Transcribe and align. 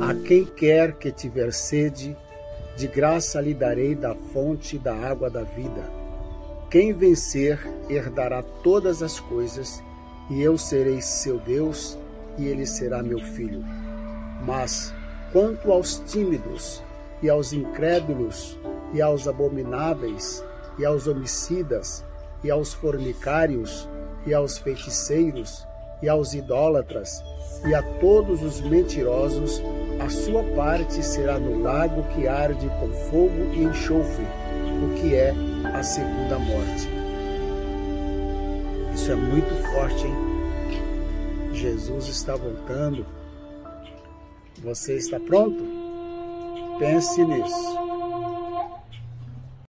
A 0.00 0.14
quem 0.26 0.44
quer 0.44 0.94
que 0.94 1.12
tiver 1.12 1.52
sede, 1.52 2.16
de 2.76 2.88
graça 2.88 3.40
lhe 3.40 3.54
darei 3.54 3.94
da 3.94 4.16
fonte 4.16 4.76
da 4.76 4.92
água 4.92 5.30
da 5.30 5.44
vida. 5.44 5.88
Quem 6.68 6.92
vencer 6.92 7.60
herdará 7.88 8.42
todas 8.42 9.00
as 9.00 9.20
coisas, 9.20 9.80
e 10.28 10.42
eu 10.42 10.58
serei 10.58 11.00
seu 11.00 11.38
Deus, 11.38 11.96
e 12.36 12.48
ele 12.48 12.66
será 12.66 13.00
meu 13.00 13.20
filho. 13.20 13.62
Mas 14.44 14.92
quanto 15.32 15.70
aos 15.70 15.98
tímidos, 16.10 16.82
e 17.22 17.30
aos 17.30 17.52
incrédulos, 17.52 18.58
e 18.92 19.00
aos 19.00 19.28
abomináveis, 19.28 20.44
e 20.76 20.84
aos 20.84 21.06
homicidas, 21.06 22.04
e 22.42 22.50
aos 22.50 22.72
fornicários, 22.72 23.88
e 24.26 24.34
aos 24.34 24.58
feiticeiros, 24.58 25.69
e 26.02 26.08
aos 26.08 26.34
idólatras, 26.34 27.22
e 27.64 27.74
a 27.74 27.82
todos 27.98 28.42
os 28.42 28.60
mentirosos, 28.60 29.62
a 30.00 30.08
sua 30.08 30.42
parte 30.54 31.02
será 31.02 31.38
no 31.38 31.62
lago 31.62 32.02
que 32.14 32.26
arde 32.26 32.68
com 32.80 32.88
fogo 33.10 33.52
e 33.52 33.64
enxofre, 33.64 34.24
o 34.82 34.94
que 35.00 35.14
é 35.14 35.34
a 35.74 35.82
segunda 35.82 36.38
morte. 36.38 36.88
Isso 38.94 39.12
é 39.12 39.14
muito 39.14 39.54
forte, 39.72 40.06
hein? 40.06 40.30
Jesus 41.52 42.08
está 42.08 42.34
voltando. 42.34 43.04
Você 44.62 44.96
está 44.96 45.20
pronto? 45.20 45.62
Pense 46.78 47.22
nisso. 47.24 47.89